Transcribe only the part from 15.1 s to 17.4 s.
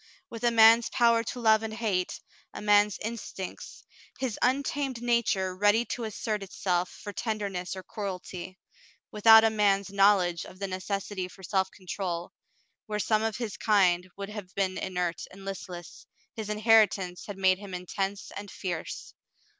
and listless, his inheritance had